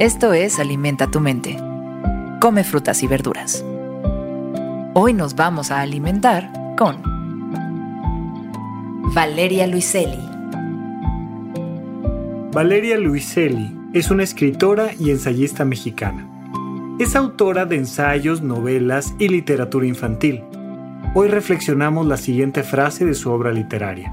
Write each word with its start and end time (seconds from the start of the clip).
Esto 0.00 0.32
es 0.32 0.58
Alimenta 0.58 1.06
tu 1.06 1.20
mente. 1.20 1.56
Come 2.40 2.64
frutas 2.64 3.04
y 3.04 3.06
verduras. 3.06 3.64
Hoy 4.92 5.12
nos 5.12 5.36
vamos 5.36 5.70
a 5.70 5.82
alimentar 5.82 6.50
con 6.76 7.00
Valeria 9.14 9.68
Luiselli. 9.68 10.18
Valeria 12.50 12.98
Luiselli 12.98 13.72
es 13.92 14.10
una 14.10 14.24
escritora 14.24 14.88
y 14.98 15.10
ensayista 15.10 15.64
mexicana. 15.64 16.28
Es 16.98 17.14
autora 17.14 17.64
de 17.64 17.76
ensayos, 17.76 18.42
novelas 18.42 19.14
y 19.20 19.28
literatura 19.28 19.86
infantil. 19.86 20.42
Hoy 21.14 21.28
reflexionamos 21.28 22.04
la 22.08 22.16
siguiente 22.16 22.64
frase 22.64 23.04
de 23.04 23.14
su 23.14 23.30
obra 23.30 23.52
literaria. 23.52 24.12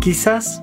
Quizás 0.00 0.62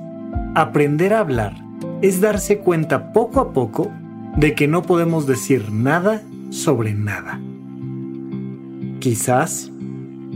aprender 0.56 1.14
a 1.14 1.20
hablar 1.20 1.62
es 2.02 2.22
darse 2.22 2.60
cuenta 2.60 3.12
poco 3.12 3.42
a 3.42 3.52
poco 3.52 3.92
de 4.38 4.56
que 4.56 4.68
no 4.68 4.82
podemos 4.82 5.28
decir 5.28 5.72
nada 5.72 6.24
sobre 6.50 6.94
nada. 6.94 7.40
Quizás 9.00 9.72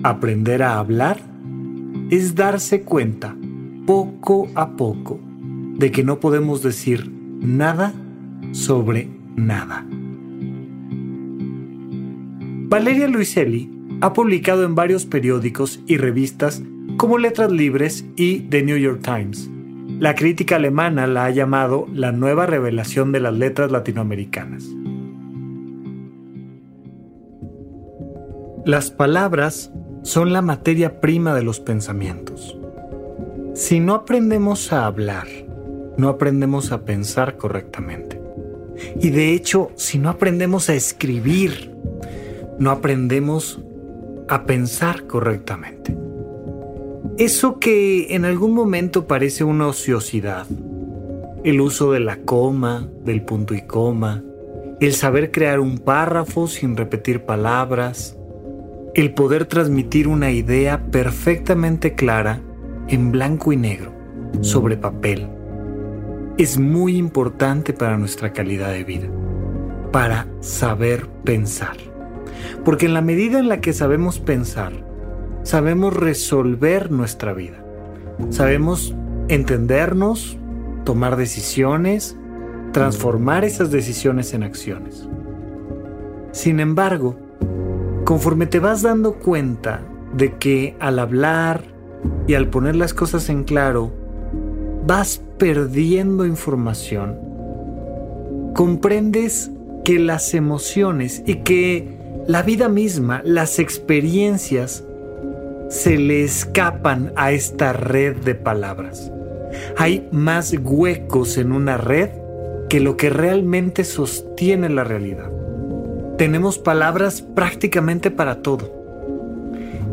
aprender 0.04 0.62
a 0.64 0.78
hablar 0.78 1.20
es 2.10 2.36
darse 2.36 2.82
cuenta 2.82 3.36
poco 3.86 4.48
a 4.56 4.76
poco 4.76 5.20
de 5.78 5.92
que 5.92 6.04
no 6.04 6.20
podemos 6.20 6.62
decir 6.62 7.12
nada 7.40 7.94
sobre 8.52 9.10
nada. 9.36 9.86
Valeria 12.70 13.08
Luiselli 13.08 13.72
ha 14.02 14.14
publicado 14.14 14.64
en 14.64 14.76
varios 14.76 15.06
periódicos 15.06 15.80
y 15.88 15.98
revistas 15.98 16.62
como 16.98 17.18
Letras 17.18 17.52
Libres 17.52 18.06
y 18.16 18.42
The 18.42 18.64
New 18.64 18.78
York 18.78 19.02
Times 19.02 19.50
la 20.00 20.14
crítica 20.14 20.58
alemana 20.58 21.08
la 21.08 21.26
ha 21.26 21.31
llamado 21.31 21.88
la 21.92 22.12
nueva 22.12 22.45
revelación 22.45 23.12
de 23.12 23.20
las 23.20 23.34
letras 23.34 23.72
latinoamericanas. 23.72 24.64
Las 28.64 28.92
palabras 28.92 29.72
son 30.03 30.34
la 30.34 30.44
materia 30.44 31.02
prima 31.02 31.34
de 31.34 31.42
los 31.42 31.59
pensamientos. 31.59 32.59
Si 33.56 33.80
no 33.80 33.95
aprendemos 33.95 34.72
a 34.72 34.86
hablar, 34.86 35.25
no 35.98 36.09
aprendemos 36.09 36.72
a 36.72 36.86
pensar 36.86 37.38
correctamente. 37.38 38.22
Y 39.02 39.09
de 39.09 39.34
hecho, 39.34 39.72
si 39.75 39.98
no 39.98 40.09
aprendemos 40.09 40.70
a 40.70 40.75
escribir, 40.75 41.73
no 42.59 42.70
aprendemos 42.70 43.59
a 44.28 44.45
pensar 44.45 45.08
correctamente. 45.08 45.97
Eso 47.18 47.58
que 47.58 48.14
en 48.14 48.26
algún 48.26 48.54
momento 48.54 49.08
parece 49.08 49.44
una 49.44 49.66
ociosidad, 49.66 50.46
el 51.44 51.62
uso 51.62 51.92
de 51.92 52.00
la 52.00 52.18
coma, 52.18 52.88
del 53.04 53.24
punto 53.24 53.56
y 53.56 53.62
coma, 53.64 54.24
el 54.80 54.94
saber 54.94 55.32
crear 55.32 55.59
un 55.59 55.80
párrafo 55.80 56.48
sin 56.48 56.78
repetir 56.78 57.22
palabras, 57.22 58.16
el 58.94 59.16
poder 59.16 59.46
transmitir 59.46 60.08
una 60.08 60.30
idea 60.30 60.86
perfectamente 60.92 61.96
clara 61.96 62.40
en 62.88 63.12
blanco 63.12 63.52
y 63.52 63.58
negro, 63.58 63.94
sobre 64.42 64.78
papel, 64.78 65.28
es 66.38 66.59
muy 66.59 66.98
importante 66.98 67.74
para 67.74 67.98
nuestra 67.98 68.31
calidad 68.31 68.72
de 68.72 68.84
vida, 68.84 69.08
para 69.92 70.28
saber 70.40 71.08
pensar. 71.24 71.78
Porque 72.64 72.86
en 72.86 72.94
la 72.94 73.02
medida 73.02 73.40
en 73.40 73.50
la 73.50 73.59
que 73.59 73.74
sabemos 73.74 74.20
pensar, 74.20 74.87
sabemos 75.48 75.94
resolver 75.94 76.92
nuestra 76.92 77.34
vida. 77.34 77.64
Sabemos 78.31 78.94
entendernos, 79.30 80.38
tomar 80.84 81.16
decisiones, 81.16 82.18
transformar 82.74 83.46
esas 83.46 83.72
decisiones 83.72 84.34
en 84.34 84.44
acciones. 84.44 85.08
Sin 86.34 86.59
embargo, 86.59 87.16
conforme 88.03 88.46
te 88.46 88.59
vas 88.59 88.81
dando 88.81 89.19
cuenta 89.19 89.85
de 90.13 90.35
que 90.35 90.75
al 90.81 91.00
hablar 91.00 91.64
y 92.28 92.34
al 92.34 92.50
poner 92.50 92.75
las 92.75 92.94
cosas 92.94 93.29
en 93.29 93.46
claro, 93.46 93.94
vas 94.85 95.22
perdiendo 95.38 96.25
información, 96.25 97.19
comprendes 98.53 99.50
que 99.85 99.97
las 99.97 100.34
emociones 100.34 101.24
y 101.25 101.35
que 101.35 101.97
la 102.28 102.41
vida 102.41 102.68
misma, 102.68 103.22
las 103.24 103.59
experiencias, 103.59 104.84
se 105.69 105.97
le 105.97 106.23
escapan 106.23 107.11
a 107.16 107.31
esta 107.31 107.73
red 107.73 108.17
de 108.17 108.35
palabras. 108.35 109.11
Hay 109.78 110.07
más 110.11 110.55
huecos 110.61 111.38
en 111.38 111.51
una 111.51 111.78
red 111.78 112.09
que 112.69 112.79
lo 112.79 112.97
que 112.97 113.09
realmente 113.09 113.83
sostiene 113.83 114.69
la 114.69 114.83
realidad. 114.83 115.31
Tenemos 116.17 116.57
palabras 116.57 117.22
prácticamente 117.22 118.11
para 118.11 118.41
todo. 118.41 118.73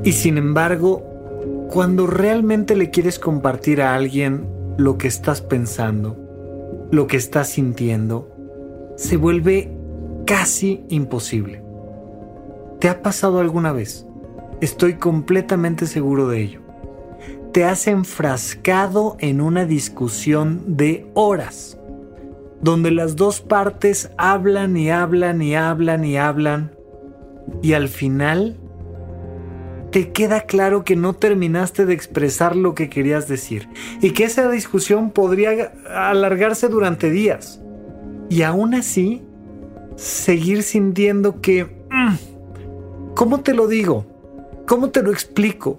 Y 0.02 0.12
sin 0.12 0.38
embargo, 0.38 1.68
cuando 1.70 2.06
realmente 2.06 2.76
le 2.76 2.90
quieres 2.90 3.18
compartir 3.18 3.82
a 3.82 3.94
alguien 3.94 4.46
lo 4.76 4.98
que 4.98 5.08
estás 5.08 5.40
pensando, 5.40 6.16
lo 6.90 7.06
que 7.06 7.16
estás 7.16 7.48
sintiendo, 7.48 8.30
se 8.96 9.16
vuelve 9.16 9.70
casi 10.26 10.84
imposible. 10.88 11.62
¿Te 12.80 12.88
ha 12.88 13.02
pasado 13.02 13.40
alguna 13.40 13.72
vez? 13.72 14.06
Estoy 14.64 14.94
completamente 14.94 15.84
seguro 15.84 16.26
de 16.26 16.40
ello. 16.40 16.62
Te 17.52 17.64
has 17.64 17.86
enfrascado 17.86 19.18
en 19.20 19.42
una 19.42 19.66
discusión 19.66 20.78
de 20.78 21.06
horas, 21.12 21.78
donde 22.62 22.90
las 22.90 23.14
dos 23.14 23.42
partes 23.42 24.10
hablan 24.16 24.78
y 24.78 24.88
hablan 24.88 25.42
y 25.42 25.54
hablan 25.54 26.06
y 26.06 26.16
hablan, 26.16 26.74
y 27.60 27.74
al 27.74 27.88
final 27.88 28.56
te 29.90 30.12
queda 30.12 30.40
claro 30.46 30.82
que 30.82 30.96
no 30.96 31.12
terminaste 31.12 31.84
de 31.84 31.92
expresar 31.92 32.56
lo 32.56 32.74
que 32.74 32.88
querías 32.88 33.28
decir 33.28 33.68
y 34.00 34.12
que 34.12 34.24
esa 34.24 34.50
discusión 34.50 35.10
podría 35.10 35.74
alargarse 35.94 36.68
durante 36.68 37.10
días. 37.10 37.60
Y 38.30 38.40
aún 38.40 38.72
así, 38.72 39.20
seguir 39.96 40.62
sintiendo 40.62 41.42
que... 41.42 41.64
Mm, 41.90 42.14
¿Cómo 43.14 43.42
te 43.42 43.52
lo 43.52 43.68
digo? 43.68 44.13
¿Cómo 44.66 44.88
te 44.88 45.02
lo 45.02 45.10
explico? 45.10 45.78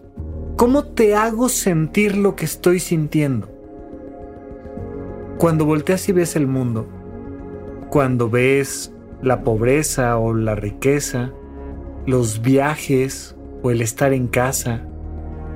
¿Cómo 0.57 0.83
te 0.83 1.15
hago 1.15 1.49
sentir 1.49 2.15
lo 2.15 2.35
que 2.35 2.45
estoy 2.45 2.79
sintiendo? 2.79 3.49
Cuando 5.39 5.65
volteas 5.65 6.07
y 6.07 6.11
ves 6.11 6.35
el 6.35 6.45
mundo, 6.45 6.87
cuando 7.89 8.29
ves 8.29 8.93
la 9.23 9.43
pobreza 9.43 10.19
o 10.19 10.35
la 10.35 10.53
riqueza, 10.53 11.31
los 12.05 12.43
viajes 12.43 13.35
o 13.63 13.71
el 13.71 13.81
estar 13.81 14.13
en 14.13 14.27
casa, 14.27 14.83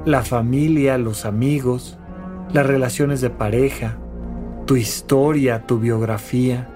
la 0.05 0.23
familia, 0.23 0.97
los 0.97 1.23
amigos, 1.23 1.99
las 2.51 2.65
relaciones 2.65 3.21
de 3.21 3.29
pareja, 3.29 3.99
tu 4.65 4.75
historia, 4.75 5.67
tu 5.67 5.77
biografía, 5.77 6.67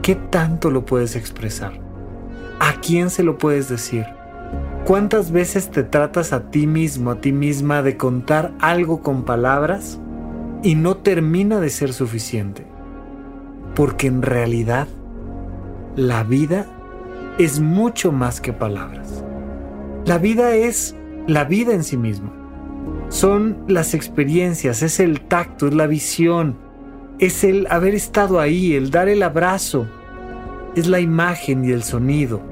¿qué 0.00 0.14
tanto 0.14 0.70
lo 0.70 0.86
puedes 0.86 1.14
expresar? 1.14 1.78
¿A 2.58 2.80
quién 2.80 3.10
se 3.10 3.22
lo 3.22 3.36
puedes 3.36 3.68
decir? 3.68 4.06
¿Cuántas 4.84 5.30
veces 5.30 5.70
te 5.70 5.84
tratas 5.84 6.32
a 6.32 6.50
ti 6.50 6.66
mismo, 6.66 7.12
a 7.12 7.20
ti 7.20 7.30
misma 7.30 7.82
de 7.82 7.96
contar 7.96 8.52
algo 8.58 9.00
con 9.00 9.22
palabras 9.22 10.00
y 10.64 10.74
no 10.74 10.96
termina 10.96 11.60
de 11.60 11.70
ser 11.70 11.92
suficiente? 11.92 12.66
Porque 13.76 14.08
en 14.08 14.22
realidad 14.22 14.88
la 15.94 16.24
vida 16.24 16.66
es 17.38 17.60
mucho 17.60 18.10
más 18.10 18.40
que 18.40 18.52
palabras. 18.52 19.22
La 20.04 20.18
vida 20.18 20.56
es 20.56 20.96
la 21.28 21.44
vida 21.44 21.74
en 21.74 21.84
sí 21.84 21.96
misma. 21.96 22.32
Son 23.08 23.58
las 23.68 23.94
experiencias, 23.94 24.82
es 24.82 24.98
el 24.98 25.20
tacto, 25.20 25.68
es 25.68 25.74
la 25.74 25.86
visión, 25.86 26.56
es 27.20 27.44
el 27.44 27.68
haber 27.70 27.94
estado 27.94 28.40
ahí, 28.40 28.74
el 28.74 28.90
dar 28.90 29.08
el 29.08 29.22
abrazo, 29.22 29.86
es 30.74 30.88
la 30.88 30.98
imagen 30.98 31.64
y 31.64 31.70
el 31.70 31.84
sonido 31.84 32.51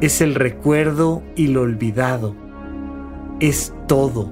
es 0.00 0.20
el 0.20 0.34
recuerdo 0.34 1.22
y 1.36 1.48
lo 1.48 1.62
olvidado. 1.62 2.34
Es 3.40 3.74
todo 3.86 4.30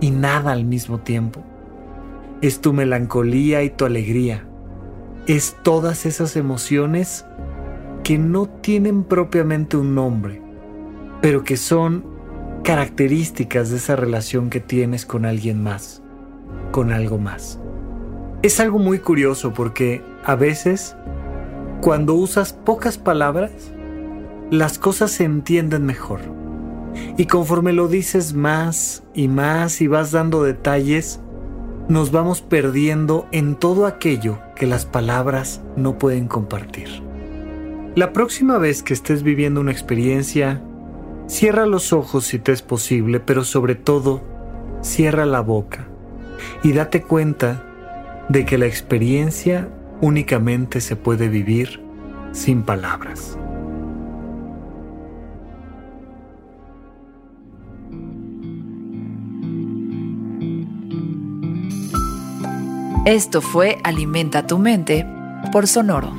y 0.00 0.10
nada 0.10 0.52
al 0.52 0.64
mismo 0.64 1.00
tiempo. 1.00 1.42
Es 2.42 2.60
tu 2.60 2.72
melancolía 2.72 3.62
y 3.62 3.70
tu 3.70 3.84
alegría. 3.84 4.46
Es 5.26 5.56
todas 5.62 6.04
esas 6.06 6.36
emociones 6.36 7.24
que 8.02 8.18
no 8.18 8.46
tienen 8.46 9.04
propiamente 9.04 9.76
un 9.76 9.94
nombre, 9.94 10.42
pero 11.22 11.42
que 11.42 11.56
son 11.56 12.04
características 12.62 13.70
de 13.70 13.76
esa 13.76 13.96
relación 13.96 14.50
que 14.50 14.60
tienes 14.60 15.06
con 15.06 15.24
alguien 15.24 15.62
más, 15.62 16.02
con 16.70 16.92
algo 16.92 17.18
más. 17.18 17.58
Es 18.42 18.60
algo 18.60 18.78
muy 18.78 18.98
curioso 18.98 19.54
porque 19.54 20.02
a 20.24 20.34
veces, 20.34 20.96
cuando 21.80 22.14
usas 22.14 22.52
pocas 22.52 22.98
palabras, 22.98 23.73
las 24.50 24.78
cosas 24.78 25.10
se 25.10 25.24
entienden 25.24 25.84
mejor. 25.84 26.20
Y 27.16 27.26
conforme 27.26 27.72
lo 27.72 27.88
dices 27.88 28.34
más 28.34 29.02
y 29.14 29.28
más 29.28 29.80
y 29.80 29.86
vas 29.86 30.12
dando 30.12 30.42
detalles, 30.42 31.20
nos 31.88 32.10
vamos 32.10 32.40
perdiendo 32.40 33.26
en 33.32 33.56
todo 33.56 33.86
aquello 33.86 34.38
que 34.56 34.66
las 34.66 34.86
palabras 34.86 35.62
no 35.76 35.98
pueden 35.98 36.28
compartir. 36.28 36.88
La 37.94 38.12
próxima 38.12 38.58
vez 38.58 38.82
que 38.82 38.94
estés 38.94 39.22
viviendo 39.22 39.60
una 39.60 39.72
experiencia, 39.72 40.62
cierra 41.26 41.66
los 41.66 41.92
ojos 41.92 42.24
si 42.24 42.38
te 42.38 42.52
es 42.52 42.62
posible, 42.62 43.20
pero 43.20 43.44
sobre 43.44 43.74
todo, 43.74 44.22
cierra 44.80 45.26
la 45.26 45.40
boca 45.40 45.86
y 46.62 46.72
date 46.72 47.02
cuenta 47.02 47.62
de 48.28 48.44
que 48.44 48.58
la 48.58 48.66
experiencia 48.66 49.68
únicamente 50.00 50.80
se 50.80 50.96
puede 50.96 51.28
vivir 51.28 51.80
sin 52.32 52.62
palabras. 52.62 53.38
Esto 63.04 63.42
fue 63.42 63.76
Alimenta 63.84 64.46
tu 64.46 64.58
mente 64.58 65.06
por 65.52 65.66
Sonoro. 65.66 66.14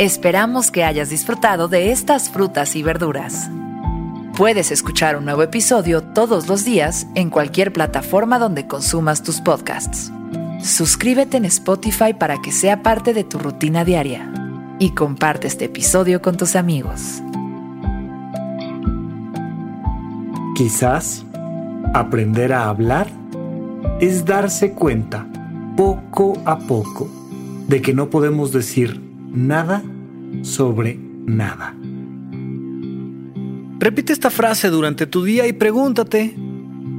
Esperamos 0.00 0.72
que 0.72 0.82
hayas 0.82 1.08
disfrutado 1.08 1.68
de 1.68 1.92
estas 1.92 2.30
frutas 2.30 2.74
y 2.74 2.82
verduras. 2.82 3.48
Puedes 4.36 4.72
escuchar 4.72 5.16
un 5.16 5.24
nuevo 5.24 5.44
episodio 5.44 6.02
todos 6.02 6.48
los 6.48 6.64
días 6.64 7.06
en 7.14 7.30
cualquier 7.30 7.72
plataforma 7.72 8.40
donde 8.40 8.66
consumas 8.66 9.22
tus 9.22 9.40
podcasts. 9.40 10.10
Suscríbete 10.60 11.36
en 11.36 11.44
Spotify 11.44 12.12
para 12.12 12.42
que 12.42 12.50
sea 12.50 12.82
parte 12.82 13.14
de 13.14 13.22
tu 13.22 13.38
rutina 13.38 13.84
diaria 13.84 14.32
y 14.80 14.90
comparte 14.96 15.46
este 15.46 15.66
episodio 15.66 16.20
con 16.20 16.36
tus 16.36 16.56
amigos. 16.56 17.22
Quizás 20.56 21.24
aprender 21.94 22.52
a 22.52 22.68
hablar 22.68 23.06
es 24.00 24.24
darse 24.24 24.72
cuenta 24.72 25.28
poco 25.76 26.40
a 26.44 26.58
poco 26.58 27.08
de 27.68 27.82
que 27.82 27.94
no 27.94 28.10
podemos 28.10 28.52
decir 28.52 29.00
nada 29.30 29.82
sobre 30.42 30.98
nada. 31.26 31.74
Repite 33.78 34.12
esta 34.12 34.30
frase 34.30 34.70
durante 34.70 35.06
tu 35.06 35.24
día 35.24 35.46
y 35.46 35.52
pregúntate, 35.52 36.36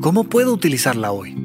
¿cómo 0.02 0.26
puedo 0.26 0.54
utilizarla 0.54 1.12
hoy? 1.12 1.45